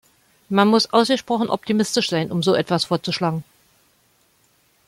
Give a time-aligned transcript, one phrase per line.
[0.49, 3.43] Man muss ausgesprochen optimistisch sein, um so etwas vorzuschlagen.